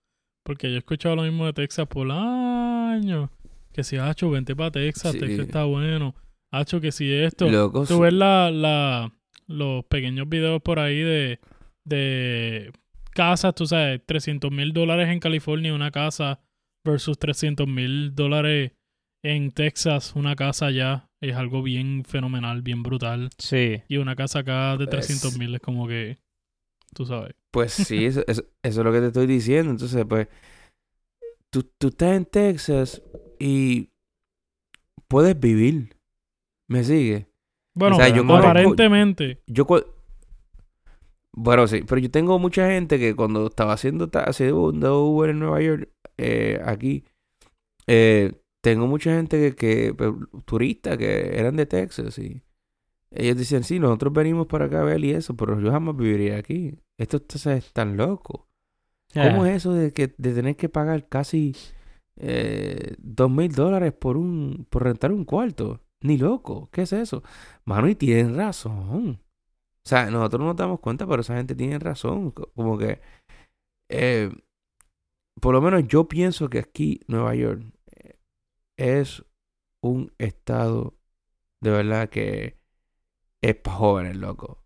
[0.43, 3.29] Porque yo he escuchado lo mismo de Texas por años.
[3.73, 5.19] Que si, Hacho, vente para Texas, Sí.
[5.19, 6.15] Texas está bueno.
[6.51, 7.49] Hacho, que si esto.
[7.49, 9.11] Loco, Tú ves la, la,
[9.47, 11.39] los pequeños videos por ahí de,
[11.83, 12.71] de
[13.11, 16.39] casas, tú sabes, 300 mil dólares en California una casa
[16.85, 18.71] versus 300 mil dólares
[19.23, 21.09] en Texas una casa allá.
[21.21, 23.29] Es algo bien fenomenal, bien brutal.
[23.37, 23.81] Sí.
[23.89, 26.17] Y una casa acá de Pues- 300 mil es como que,
[26.95, 27.35] tú sabes.
[27.51, 29.69] Pues sí, eso, eso, eso es lo que te estoy diciendo.
[29.71, 30.27] Entonces, pues,
[31.51, 33.03] tú, tú estás en Texas
[33.37, 33.91] y
[35.07, 35.95] puedes vivir.
[36.67, 37.27] ¿Me sigue?
[37.75, 39.43] Bueno, O sea, yo aparentemente.
[39.45, 39.67] Yo
[41.33, 45.61] Bueno, sí, pero yo tengo mucha gente que cuando estaba haciendo haciendo Uber en Nueva
[45.61, 47.03] York, eh, aquí,
[47.85, 48.31] eh,
[48.61, 50.11] tengo mucha gente que, que pues,
[50.45, 52.41] turistas que eran de Texas y
[53.11, 56.37] ellos dicen, sí, nosotros venimos para acá a ver y eso, pero yo jamás viviría
[56.37, 56.77] aquí.
[56.99, 58.41] Estos Texas están locos.
[59.19, 61.55] ¿Cómo Eh, es eso de que de tener que pagar casi
[62.17, 65.81] eh, dos mil dólares por un por rentar un cuarto?
[66.01, 67.23] Ni loco, ¿qué es eso?
[67.65, 69.21] Mano, y tienen razón.
[69.85, 72.31] O sea, nosotros no nos damos cuenta, pero esa gente tiene razón.
[72.31, 73.01] Co- Como que,
[73.89, 74.31] eh,
[75.41, 78.17] por lo menos yo pienso que aquí, Nueva York, eh,
[78.77, 79.23] es
[79.83, 80.95] un estado
[81.61, 82.59] de verdad que
[83.49, 84.63] es para jóvenes, loco.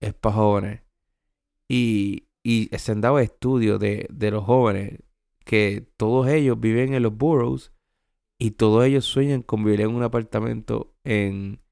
[0.00, 0.82] Es para jóvenes.
[1.68, 5.00] Y, y se han dado estudios de, de los jóvenes
[5.44, 7.72] que todos ellos viven en los boroughs
[8.38, 11.62] Y todos ellos sueñan con vivir en un apartamento en,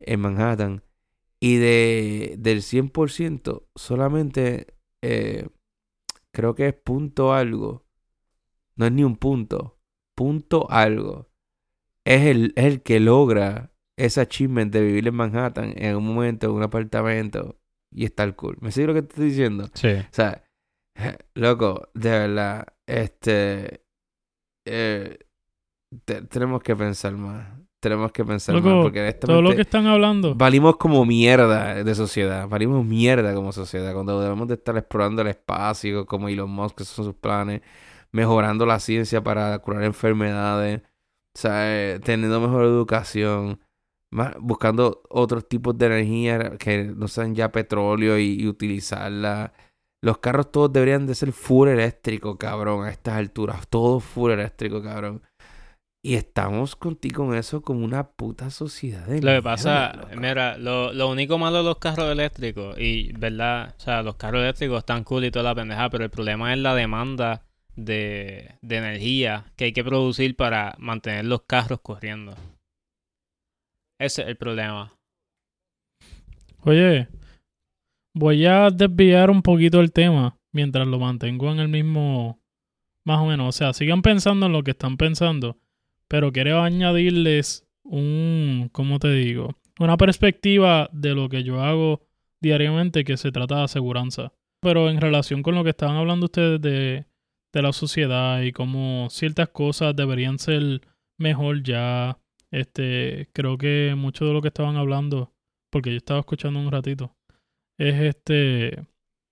[0.00, 0.84] en Manhattan.
[1.40, 5.48] Y de, del 100%, solamente eh,
[6.32, 7.86] creo que es punto algo.
[8.76, 9.78] No es ni un punto.
[10.14, 11.28] Punto algo.
[12.04, 16.46] Es el, es el que logra ese achievement de vivir en Manhattan en un momento,
[16.46, 17.56] en un apartamento
[17.92, 18.56] y estar cool.
[18.60, 19.68] ¿Me sigue lo que te estoy diciendo?
[19.74, 19.88] Sí.
[19.92, 20.42] O sea,
[21.34, 23.82] loco, de verdad, este.
[24.66, 25.18] eh,
[26.04, 27.46] te- tenemos que pensar más.
[27.80, 28.82] Tenemos que pensar Loco, más.
[28.84, 30.34] Porque honestamente, Todo lo que están hablando.
[30.34, 32.48] valimos como mierda de sociedad.
[32.48, 33.92] Valimos mierda como sociedad.
[33.92, 37.60] Cuando debemos de estar explorando el espacio, como Elon Musk, que son sus planes,
[38.10, 40.80] mejorando la ciencia para curar enfermedades,
[41.36, 43.60] o sea, eh, teniendo mejor educación,
[44.14, 49.52] más, buscando otros tipos de energía que no sean ya petróleo y, y utilizarla.
[50.02, 53.66] Los carros todos deberían de ser full eléctrico, cabrón, a estas alturas.
[53.68, 55.22] Todos full eléctrico, cabrón.
[56.04, 60.92] Y estamos contigo con eso como una puta sociedad de Lo que pasa, mira, lo,
[60.92, 65.02] lo único malo de los carros eléctricos, y verdad, o sea, los carros eléctricos están
[65.02, 69.64] cool y toda la pendeja, pero el problema es la demanda de, de energía que
[69.64, 72.34] hay que producir para mantener los carros corriendo.
[73.98, 74.92] Ese es el problema.
[76.60, 77.08] Oye,
[78.14, 82.40] voy a desviar un poquito el tema mientras lo mantengo en el mismo,
[83.04, 83.48] más o menos.
[83.48, 85.58] O sea, sigan pensando en lo que están pensando,
[86.08, 89.56] pero quiero añadirles un, ¿cómo te digo?
[89.78, 92.00] Una perspectiva de lo que yo hago
[92.40, 94.32] diariamente que se trata de aseguranza.
[94.60, 97.04] Pero en relación con lo que estaban hablando ustedes de,
[97.52, 100.80] de la sociedad y cómo ciertas cosas deberían ser
[101.18, 102.18] mejor ya,
[102.54, 105.32] este, creo que mucho de lo que estaban hablando
[105.72, 107.16] porque yo estaba escuchando un ratito,
[107.80, 108.86] es este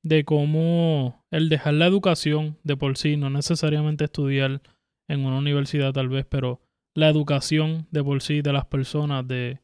[0.05, 4.61] de cómo el dejar la educación de por sí, no necesariamente estudiar
[5.09, 6.61] en una universidad tal vez, pero
[6.97, 9.61] la educación de por sí de las personas, de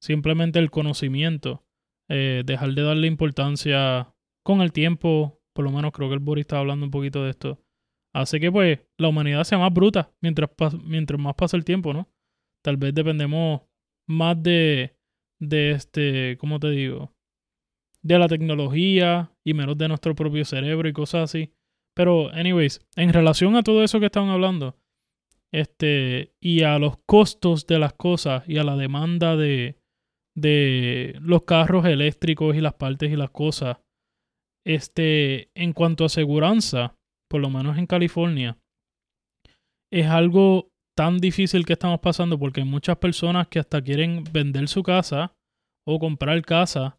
[0.00, 1.64] simplemente el conocimiento,
[2.08, 6.42] eh, dejar de darle importancia con el tiempo, por lo menos creo que el Boris
[6.42, 7.58] estaba hablando un poquito de esto,
[8.14, 10.50] hace que pues la humanidad sea más bruta mientras,
[10.84, 12.08] mientras más pasa el tiempo, ¿no?
[12.62, 13.62] Tal vez dependemos
[14.06, 14.96] más de
[15.40, 17.12] de este, ¿cómo te digo?
[18.02, 21.52] De la tecnología y menos de nuestro propio cerebro y cosas así.
[21.94, 24.76] Pero, anyways, en relación a todo eso que estaban hablando,
[25.52, 29.76] este, y a los costos de las cosas y a la demanda de,
[30.36, 33.78] de los carros eléctricos y las partes y las cosas,
[34.64, 36.96] este, en cuanto a aseguranza,
[37.28, 38.58] por lo menos en California,
[39.92, 40.69] es algo
[41.00, 45.34] tan difícil que estamos pasando porque hay muchas personas que hasta quieren vender su casa
[45.86, 46.98] o comprar casa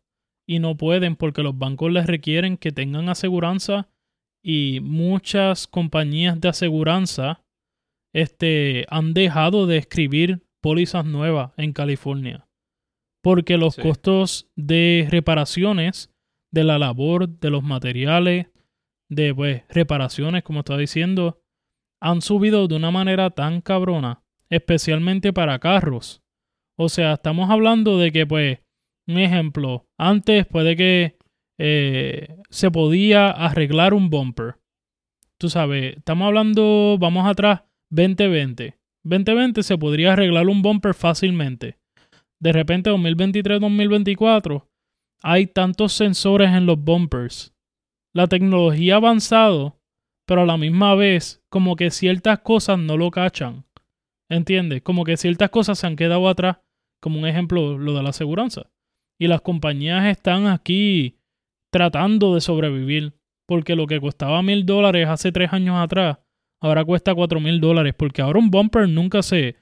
[0.49, 3.89] y no pueden porque los bancos les requieren que tengan aseguranza
[4.43, 7.43] y muchas compañías de aseguranza
[8.11, 12.47] este, han dejado de escribir pólizas nuevas en California
[13.23, 13.83] porque los Sí.
[13.83, 16.11] costos de reparaciones
[16.51, 18.47] de la labor, de los materiales,
[19.11, 21.40] de pues reparaciones, como estaba diciendo,
[22.01, 26.21] han subido de una manera tan cabrona, especialmente para carros.
[26.77, 28.59] O sea, estamos hablando de que, pues,
[29.07, 31.17] un ejemplo, antes puede que
[31.59, 34.55] eh, se podía arreglar un bumper.
[35.37, 37.61] Tú sabes, estamos hablando, vamos atrás,
[37.91, 38.77] 2020.
[39.03, 41.77] 2020 se podría arreglar un bumper fácilmente.
[42.39, 44.67] De repente, 2023-2024,
[45.21, 47.53] hay tantos sensores en los bumpers.
[48.13, 49.80] La tecnología ha avanzado,
[50.25, 53.65] pero a la misma vez, como que ciertas cosas no lo cachan.
[54.29, 54.81] ¿Entiendes?
[54.81, 56.57] Como que ciertas cosas se han quedado atrás,
[57.01, 58.71] como un ejemplo, lo de la aseguranza.
[59.19, 61.19] Y las compañías están aquí
[61.71, 63.13] tratando de sobrevivir,
[63.47, 66.19] porque lo que costaba mil dólares hace tres años atrás,
[66.61, 69.57] ahora cuesta cuatro mil dólares, porque ahora un bumper nunca se,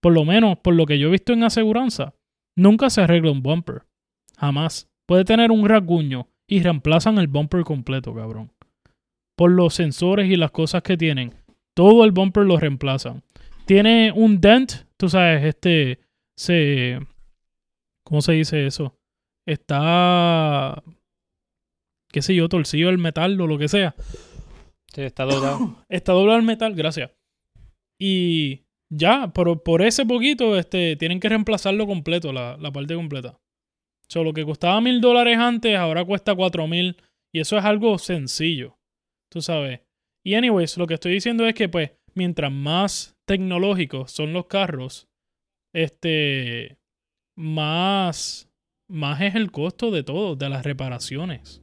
[0.00, 2.14] por lo menos por lo que yo he visto en aseguranza,
[2.56, 3.82] nunca se arregla un bumper.
[4.36, 4.90] Jamás.
[5.06, 8.52] Puede tener un rasguño y reemplazan el bumper completo, cabrón.
[9.38, 11.32] Por los sensores y las cosas que tienen.
[11.74, 13.22] Todo el bumper lo reemplazan.
[13.66, 16.00] Tiene un dent, tú sabes, este
[16.36, 16.98] se
[18.02, 18.98] ¿cómo se dice eso?
[19.46, 20.82] Está
[22.10, 23.94] qué sé yo, torcido el metal o lo que sea.
[24.92, 25.76] Sí, está doblado.
[25.88, 27.12] Está doblado el metal, gracias.
[27.96, 33.38] Y ya, por, por ese poquito, este, tienen que reemplazarlo completo, la, la parte completa.
[34.08, 36.96] So, lo que costaba mil dólares antes, ahora cuesta cuatro mil.
[37.30, 38.77] Y eso es algo sencillo.
[39.28, 39.80] Tú sabes.
[40.24, 45.08] Y anyways, lo que estoy diciendo es que, pues, mientras más tecnológicos son los carros,
[45.72, 46.78] este,
[47.36, 48.50] más,
[48.88, 51.62] más es el costo de todo, de las reparaciones.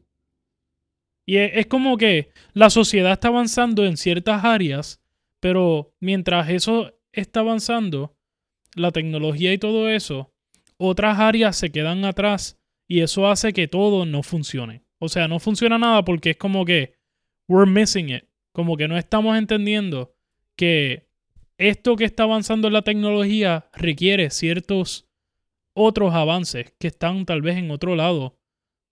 [1.26, 5.02] Y es, es como que la sociedad está avanzando en ciertas áreas,
[5.40, 8.16] pero mientras eso está avanzando,
[8.76, 10.34] la tecnología y todo eso,
[10.78, 14.84] otras áreas se quedan atrás y eso hace que todo no funcione.
[15.00, 16.94] O sea, no funciona nada porque es como que
[17.48, 18.26] we're missing it.
[18.54, 20.16] Como que no estamos entendiendo
[20.56, 21.08] que
[21.58, 25.08] esto que está avanzando en la tecnología requiere ciertos
[25.74, 28.38] otros avances que están tal vez en otro lado,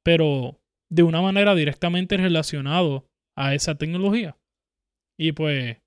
[0.03, 4.37] pero de una manera directamente relacionado a esa tecnología.
[5.17, 5.77] Y pues,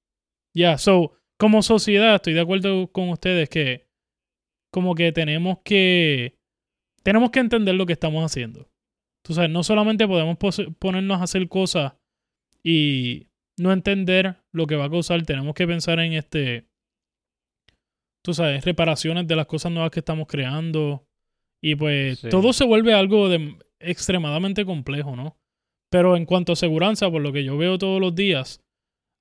[0.54, 3.86] ya, so, como sociedad estoy de acuerdo con ustedes que
[4.70, 6.38] como que tenemos que
[7.02, 8.68] tenemos que entender lo que estamos haciendo.
[9.24, 10.36] Sabes, no solamente podemos
[10.78, 11.94] ponernos a hacer cosas
[12.66, 16.66] y no entender lo que va a causar, tenemos que pensar en este
[18.26, 21.06] tú sabes, reparaciones de las cosas nuevas que estamos creando.
[21.62, 25.38] Y pues todo se vuelve algo de extremadamente complejo, ¿no?
[25.92, 28.64] Pero en cuanto a seguridad, por lo que yo veo todos los días,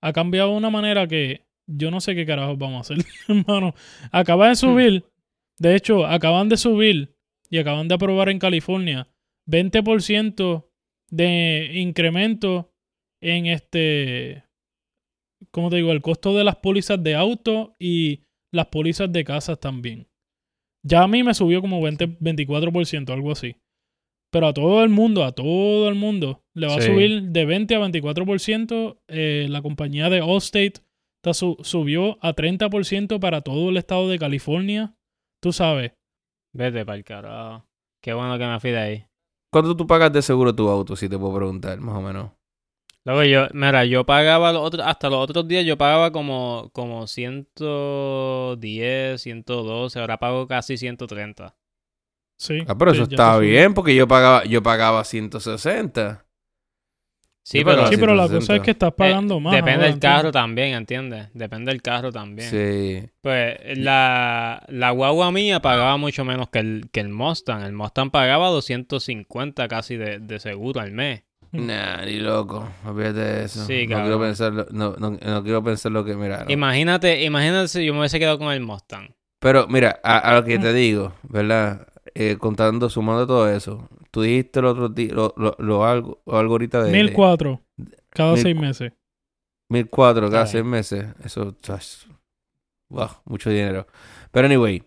[0.02, 3.76] ha cambiado de una manera que yo no sé qué carajos vamos a hacer, hermano.
[4.12, 4.56] Acaba de hmm.
[4.56, 5.06] subir,
[5.60, 7.16] de hecho, acaban de subir
[7.52, 9.08] y acaban de aprobar en California
[9.48, 10.66] 20%
[11.12, 12.75] de incremento
[13.26, 14.44] en este,
[15.50, 15.92] ¿cómo te digo?
[15.92, 18.22] El costo de las pólizas de auto y
[18.54, 20.08] las pólizas de casas también.
[20.84, 23.56] Ya a mí me subió como 20, 24%, algo así.
[24.32, 27.76] Pero a todo el mundo, a todo el mundo, le va a subir de 20
[27.76, 29.00] a 24%.
[29.08, 30.82] Eh, la compañía de Allstate
[31.34, 34.96] subió a 30% para todo el estado de California.
[35.42, 35.94] Tú sabes.
[36.54, 37.66] Vete para el carajo.
[38.04, 39.06] Qué bueno que me fui de ahí.
[39.52, 42.32] ¿Cuánto tú pagas de seguro tu auto, si te puedo preguntar, más o menos?
[43.06, 47.06] Luego yo, mira, yo pagaba los otros, hasta los otros días yo pagaba como, como
[47.06, 51.56] 110, 112, ahora pago casi 130.
[52.38, 52.64] Sí.
[52.68, 56.26] Ah, pero eso está bien porque yo pagaba, yo pagaba 160.
[57.44, 59.54] Sí, pero, sí, pero la cosa es que estás pagando eh, más.
[59.54, 61.30] Depende del carro también, ¿entiendes?
[61.36, 62.50] Depende del carro también.
[62.50, 63.08] Sí.
[63.22, 67.64] Pues la, la guagua mía pagaba mucho menos que el, que el Mustang.
[67.64, 71.22] El Mustang pagaba 250 casi de, de seguro al mes.
[71.58, 72.68] Nah, ni loco.
[72.86, 73.62] Olvídate de eso.
[73.62, 76.46] no quiero pensar, no, no, no, quiero pensar lo que, mira.
[76.48, 79.14] Imagínate, imagínate si yo me hubiese quedado con el Mustang.
[79.40, 81.88] Pero mira, a, lo que te digo, ¿verdad?
[82.14, 83.90] Eh, contando, sumando todo eso.
[84.12, 86.92] Tú dijiste el otro día, lo, lo, algo, algo ahorita de...
[86.92, 87.62] 1004
[88.10, 88.94] cada seis meses.
[89.70, 91.06] 1004 cada seis meses.
[91.24, 91.56] Eso,
[92.90, 93.86] wow, mucho dinero.
[94.32, 94.82] Pero anyway,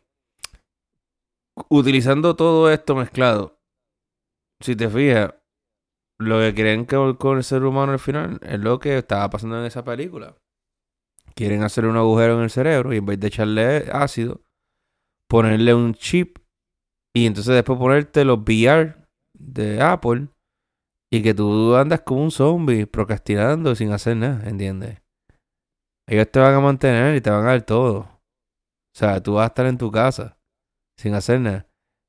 [1.69, 3.59] utilizando todo esto mezclado,
[4.61, 5.35] si te fijas,
[6.19, 9.59] lo que creen que con el ser humano al final es lo que estaba pasando
[9.59, 10.35] en esa película.
[11.35, 14.43] Quieren hacer un agujero en el cerebro y en vez de echarle ácido,
[15.29, 16.39] ponerle un chip
[17.15, 18.97] y entonces después ponerte los VR
[19.35, 20.29] de Apple
[21.11, 25.01] y que tú andas como un zombie procrastinando sin hacer nada, ¿entiendes?
[26.09, 27.99] Ellos te van a mantener y te van a dar todo.
[28.01, 30.39] O sea, tú vas a estar en tu casa
[30.97, 31.67] sin hacer nada.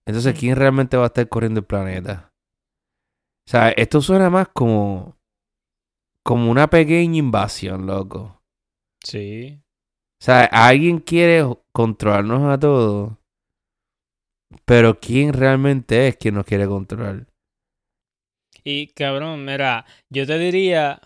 [0.07, 2.28] Entonces, ¿quién realmente va a estar corriendo el planeta?
[3.49, 5.17] O sea, esto suena más como.
[6.23, 8.43] como una pequeña invasión, loco.
[9.03, 9.59] Sí.
[10.21, 13.13] O sea, alguien quiere controlarnos a todos.
[14.65, 17.25] Pero ¿quién realmente es quien nos quiere controlar?
[18.63, 21.01] Y cabrón, mira, yo te diría.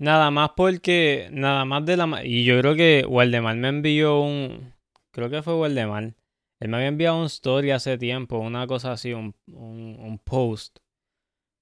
[0.00, 1.28] Nada más porque.
[1.30, 2.24] Nada más de la.
[2.24, 4.74] Y yo creo que Waldemar me envió un.
[5.12, 6.16] Creo que fue Waldemar.
[6.58, 10.80] Él me había enviado un story hace tiempo, una cosa así, un, un, un post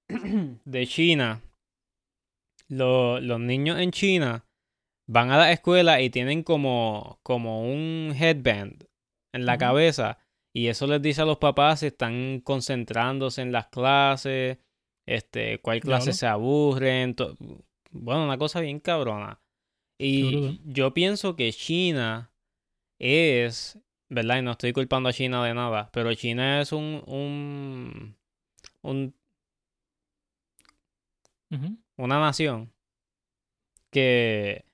[0.65, 1.41] de China,
[2.67, 4.45] los niños en China
[5.07, 8.85] van a la escuela y tienen como, como un headband
[9.33, 10.19] en la cabeza
[10.53, 14.57] y eso les dice a los papás si están concentrándose en las clases,
[15.07, 17.15] este, cuál clase se aburren,
[17.91, 19.41] bueno, una cosa bien cabrona.
[19.99, 22.31] Y yo pienso que China
[22.99, 24.39] es, ¿verdad?
[24.39, 28.15] Y no estoy culpando a China de nada, pero China es un, un,
[28.81, 29.13] un
[31.97, 32.71] una nación
[33.91, 34.65] que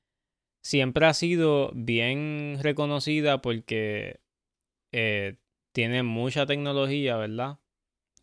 [0.64, 4.20] siempre ha sido bien reconocida porque
[4.92, 5.38] eh,
[5.74, 7.60] tiene mucha tecnología, ¿verdad?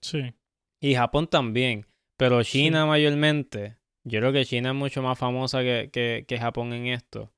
[0.00, 0.34] Sí.
[0.80, 1.86] Y Japón también,
[2.16, 3.76] pero China mayormente.
[4.04, 7.32] Yo creo que China es mucho más famosa que, que, Japón en esto.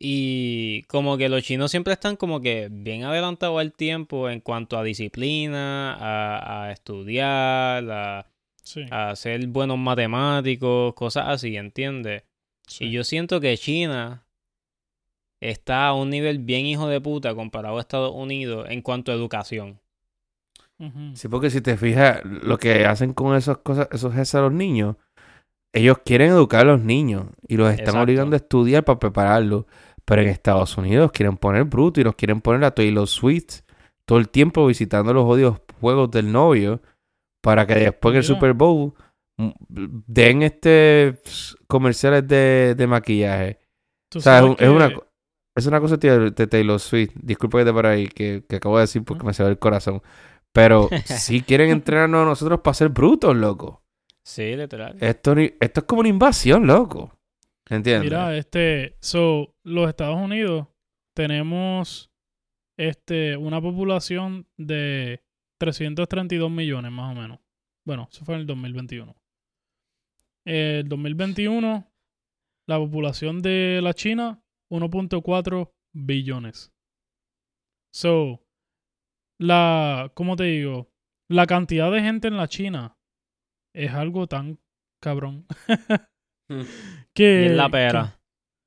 [0.00, 4.78] Y como que los chinos siempre están como que bien adelantados al tiempo en cuanto
[4.78, 8.26] a disciplina, a, a estudiar, a,
[8.90, 12.24] a ser buenos matemáticos, cosas así, ¿entiendes?
[12.80, 14.24] Y yo siento que China
[15.40, 19.14] está a un nivel bien hijo de puta comparado a Estados Unidos en cuanto a
[19.14, 19.80] educación.
[21.14, 24.52] Sí, porque si te fijas, lo que hacen con esas cosas, esos gestos a los
[24.52, 24.94] niños,
[25.72, 29.64] ellos quieren educar a los niños y los están obligando a estudiar para prepararlos.
[30.04, 33.60] Pero en Estados Unidos quieren poner bruto y nos quieren poner a Taylor Swift
[34.04, 36.80] todo el tiempo visitando los odios juegos del novio
[37.40, 38.24] para que después del.
[38.24, 38.94] Super Bowl
[39.36, 41.20] mm, den este
[41.66, 43.58] comerciales de, de maquillaje.
[44.14, 44.90] O sea, es, una,
[45.54, 47.12] es una cosa tío, de Taylor Swift.
[47.14, 49.58] Disculpa que te por ahí, que, que acabo de decir porque me se ve el
[49.58, 50.02] corazón.
[50.52, 53.82] Pero si quieren entrenarnos a nosotros para ser brutos, loco.
[54.24, 54.96] Sí, literal.
[55.00, 57.12] Esto, esto es como una invasión, loco.
[57.68, 58.04] ¿Entiendes?
[58.04, 60.66] Mira, este, so, los Estados Unidos
[61.14, 62.10] tenemos
[62.78, 65.22] este una población de
[65.58, 67.40] 332 millones más o menos.
[67.86, 69.14] Bueno, eso fue en el 2021.
[70.46, 71.90] El 2021
[72.66, 76.72] la población de la China 1.4 billones.
[77.92, 78.44] So,
[79.40, 80.90] la, ¿cómo te digo?
[81.30, 82.96] La cantidad de gente en la China
[83.74, 84.58] es algo tan
[85.02, 85.46] cabrón
[86.50, 86.62] Mm.
[87.14, 88.20] que Y en la que- pera.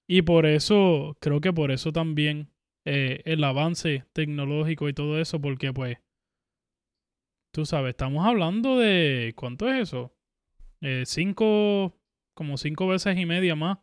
[0.07, 2.51] y por eso, creo que por eso también
[2.85, 5.97] eh, el avance tecnológico y todo eso, porque pues,
[7.51, 10.13] tú sabes, estamos hablando de, ¿cuánto es eso?
[10.81, 11.95] Eh, cinco,
[12.33, 13.77] como cinco veces y media más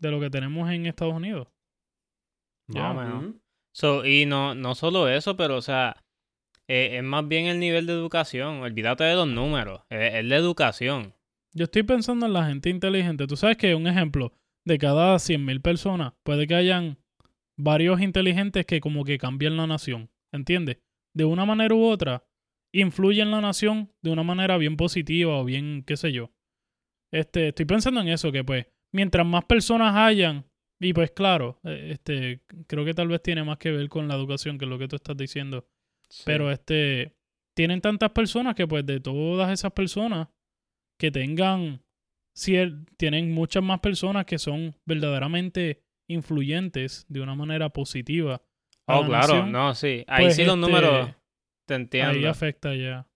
[0.00, 1.48] de lo que tenemos en Estados Unidos.
[2.68, 3.22] Ya.
[3.72, 6.04] So, y no, no solo eso, pero o sea,
[6.68, 8.60] eh, es más bien el nivel de educación.
[8.60, 9.82] Olvídate de los números.
[9.88, 11.14] Es, es la educación.
[11.54, 13.26] Yo estoy pensando en la gente inteligente.
[13.26, 14.32] Tú sabes que un ejemplo,
[14.64, 16.98] de cada 100.000 personas, puede que hayan
[17.56, 20.10] varios inteligentes que como que cambian la nación.
[20.30, 20.78] ¿Entiendes?
[21.14, 22.27] De una manera u otra,
[22.80, 26.30] influyen en la nación de una manera bien positiva o bien, qué sé yo.
[27.12, 30.44] Este, estoy pensando en eso, que pues, mientras más personas hayan,
[30.80, 34.14] y pues claro, eh, este, creo que tal vez tiene más que ver con la
[34.14, 35.66] educación, que es lo que tú estás diciendo.
[36.24, 37.14] Pero este
[37.54, 40.28] tienen tantas personas que pues de todas esas personas
[40.98, 41.82] que tengan
[42.36, 48.42] cier- tienen muchas más personas que son verdaderamente influyentes de una manera positiva.
[48.86, 50.04] Oh, la claro, nación, no, sí.
[50.06, 51.10] Ahí pues, sí los este, números
[51.68, 52.28] te Ahí entiendo.
[52.30, 53.06] afecta ya.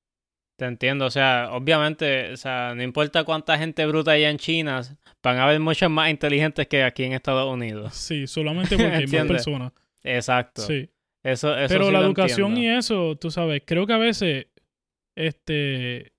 [0.57, 1.07] Te entiendo.
[1.07, 4.83] O sea, obviamente, o sea, no importa cuánta gente bruta hay en China,
[5.23, 7.95] van a haber muchas más inteligentes que aquí en Estados Unidos.
[7.95, 9.73] Sí, solamente porque hay más personas.
[10.05, 10.62] Exacto.
[10.62, 10.88] Sí.
[11.25, 12.75] Eso, eso Pero sí la educación entiendo.
[12.75, 14.47] y eso, tú sabes, creo que a veces,
[15.17, 16.12] este,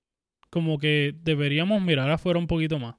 [0.50, 2.96] como que deberíamos mirar afuera un poquito más.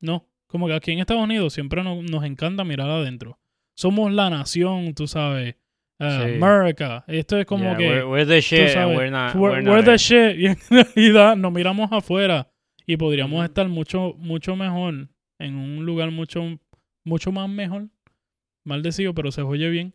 [0.00, 3.38] No, como que aquí en Estados Unidos siempre no- nos encanta mirar adentro.
[3.74, 5.56] Somos la nación, tú sabes.
[6.00, 6.34] Uh, Sí.
[6.42, 7.04] America.
[7.06, 9.62] Esto es como Yeah, que we're, we're the tú shit sabes, we're not, we're, we're
[9.62, 10.00] not we're the it.
[10.00, 10.36] shit.
[10.38, 12.50] Y en realidad nos miramos afuera
[12.86, 13.44] y podríamos Ujú.
[13.44, 15.08] estar mucho, mucho mejor
[15.38, 16.42] en un lugar mucho,
[17.04, 17.88] mucho más mejor.
[18.64, 19.94] Maldecido, pero se oye bien.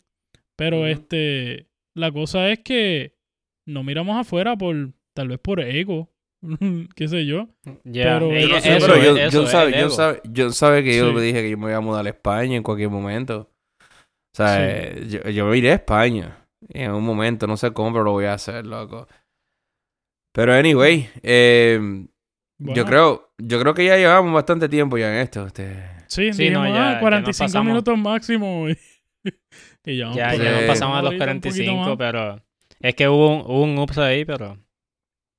[0.56, 0.86] Pero Ujú.
[0.88, 3.16] este, la cosa es que
[3.68, 6.12] no miramos afuera por, tal vez por ego,
[6.96, 7.48] qué sé yo.
[7.84, 8.48] Yeah, Pero- Yo
[9.32, 9.72] John, sabe,
[10.84, 11.14] que yo Sí.
[11.16, 13.52] me dije que yo me iba a mudar a España en cualquier momento.
[14.36, 14.64] O sea, Sí.
[14.68, 18.12] eh, yo, yo me iré a España en un momento, no sé cómo, pero lo
[18.12, 19.08] voy a hacer, loco.
[20.34, 21.80] Pero anyway, eh,
[22.60, 25.46] yo creo, yo creo que ya llevamos bastante tiempo ya en esto.
[25.48, 25.86] Este.
[26.08, 27.68] Sí, Sí, no, ya- ah, ya 45 nos pasamos.
[27.68, 28.68] minutos máximo.
[28.70, 28.78] Y,
[29.86, 31.98] y ya, Ya, vamos ya nos pasamos a los ahorita un poquito 45, más.
[31.98, 32.42] pero
[32.82, 34.58] es que hubo un, hubo un ups ahí, pero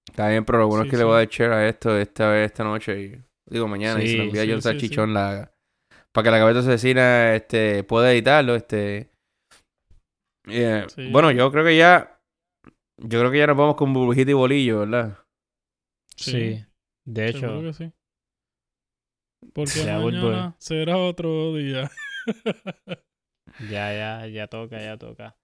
[0.08, 1.98] Está bien, pero lo bueno Sí, es que le voy a dar share a esto
[1.98, 3.18] esta vez, esta noche y
[3.52, 5.52] digo mañana y se lo Sí, envía a sí, John sí, Salchichón la
[6.16, 9.10] para que la cabeza asesina este pueda editarlo, este
[10.48, 10.88] Yeah.
[10.88, 11.10] Sí.
[11.10, 12.18] Bueno, yo creo que ya
[12.96, 15.18] yo creo que ya nos vamos con burbujita y bolillo, ¿verdad?
[16.16, 16.64] sí.
[17.04, 17.92] De Seguro hecho, que sí.
[19.52, 21.90] Porque Ya, mañana será otro día.
[23.70, 25.36] ya, ya, ya toca, ya toca.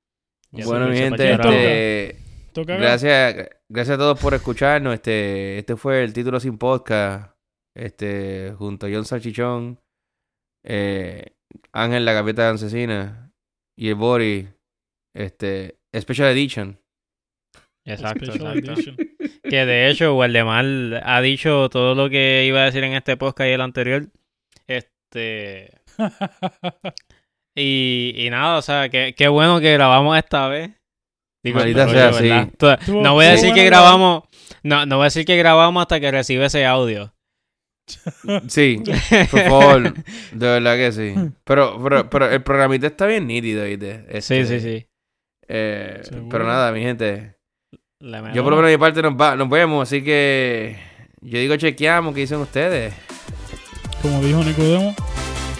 [0.52, 2.16] Ya bueno, mi gente, este
[2.54, 4.94] Toca gracias gracias a todos por escucharnos.
[4.94, 7.34] Este este fue el título sin podcast
[7.76, 9.81] este junto a John Salchichón
[10.64, 11.32] eh,
[11.72, 13.32] Ángel la capeta asesina
[13.78, 14.48] y el Bori
[15.14, 16.78] este Special Edition.
[17.86, 18.72] Exacto, Special exacto.
[18.72, 18.96] edition.
[19.42, 23.48] Que de hecho, Waldemar ha dicho todo lo que iba a decir en este podcast
[23.48, 24.06] y el anterior.
[24.66, 25.78] Este.
[27.54, 30.70] Y, y nada, o sea, que, qué bueno que grabamos esta vez.
[31.44, 32.22] Maldita pero sea, yo, sí.
[32.28, 32.48] ¿verdad?
[32.56, 34.22] Tú- Estuvo- no voy a decir que grabamos.
[34.62, 37.12] No, no voy a decir que grabamos hasta que reciba ese audio.
[38.48, 38.82] Sí,
[39.30, 41.14] por favor, de verdad que sí.
[41.44, 44.04] Pero, pero, pero el programita está bien nítido, ¿viste?
[44.20, 44.86] Sí, Este, sí, sí.
[45.48, 47.36] eh, pero nada, mi gente.
[48.00, 50.76] Yo por lo menos de mi parte nos, va, nos vemos, así que
[51.20, 52.94] yo digo chequeamos qué dicen ustedes.
[54.00, 54.94] Como dijo Nicodemo.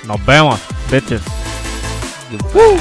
[0.06, 0.60] Nos vemos,
[0.90, 1.22] bitches.
[2.54, 2.78] Woo.